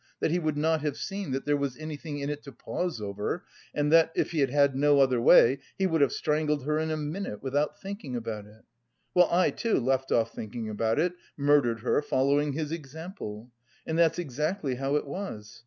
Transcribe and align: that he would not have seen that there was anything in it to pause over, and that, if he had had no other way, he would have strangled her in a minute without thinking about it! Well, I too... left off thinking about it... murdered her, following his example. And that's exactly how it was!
that 0.19 0.31
he 0.31 0.39
would 0.39 0.57
not 0.57 0.81
have 0.81 0.97
seen 0.97 1.29
that 1.29 1.45
there 1.45 1.55
was 1.55 1.77
anything 1.77 2.17
in 2.17 2.27
it 2.31 2.41
to 2.41 2.51
pause 2.51 2.99
over, 2.99 3.45
and 3.71 3.91
that, 3.91 4.11
if 4.15 4.31
he 4.31 4.39
had 4.39 4.49
had 4.49 4.75
no 4.75 4.99
other 4.99 5.21
way, 5.21 5.59
he 5.77 5.85
would 5.85 6.01
have 6.01 6.11
strangled 6.11 6.65
her 6.65 6.79
in 6.79 6.89
a 6.89 6.97
minute 6.97 7.43
without 7.43 7.79
thinking 7.79 8.15
about 8.15 8.47
it! 8.47 8.63
Well, 9.13 9.27
I 9.29 9.51
too... 9.51 9.79
left 9.79 10.11
off 10.11 10.33
thinking 10.33 10.67
about 10.67 10.97
it... 10.97 11.13
murdered 11.37 11.81
her, 11.81 12.01
following 12.01 12.53
his 12.53 12.71
example. 12.71 13.51
And 13.85 13.95
that's 13.95 14.17
exactly 14.17 14.73
how 14.73 14.95
it 14.95 15.05
was! 15.05 15.59